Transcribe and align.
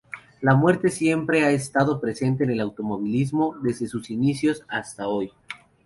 La 0.41 0.55
muerte 0.55 0.89
siempre 0.89 1.43
ha 1.45 1.51
estado 1.51 2.01
presente 2.01 2.43
en 2.45 2.49
el 2.49 2.59
automovilismo 2.61 3.55
desde 3.61 3.85
sus 3.87 4.09
inicios 4.09 4.63
hasta 4.67 5.07
hoy. 5.07 5.31